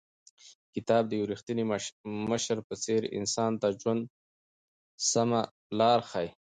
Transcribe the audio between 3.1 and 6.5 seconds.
انسان ته د ژوند سمه لار ښیي.